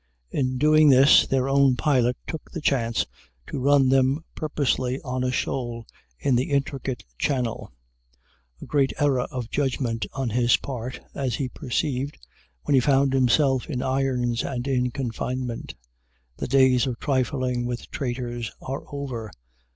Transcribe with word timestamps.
In 0.31 0.57
doing 0.57 0.89
this 0.89 1.27
their 1.27 1.47
own 1.47 1.75
pilot 1.75 2.17
took 2.25 2.49
the 2.49 2.59
chance 2.59 3.05
to 3.45 3.59
run 3.59 3.89
them 3.89 4.23
purposely 4.33 4.99
on 5.01 5.23
a 5.23 5.31
shoal 5.31 5.85
in 6.17 6.35
the 6.35 6.49
intricate 6.49 7.03
channel. 7.19 7.71
A 8.59 8.65
great 8.65 8.93
error 8.99 9.27
of 9.31 9.51
judgment 9.51 10.07
on 10.13 10.31
his 10.31 10.57
part! 10.57 11.01
as 11.13 11.35
he 11.35 11.49
perceived, 11.49 12.17
when 12.63 12.73
he 12.73 12.79
found 12.81 13.13
himself 13.13 13.69
in 13.69 13.83
irons 13.83 14.41
and 14.43 14.67
in 14.67 14.89
confinement. 14.89 15.75
"The 16.37 16.47
days 16.47 16.87
of 16.87 16.99
trifling 16.99 17.67
with 17.67 17.91
traitors 17.91 18.51
are 18.59 18.83
over!" 18.91 19.29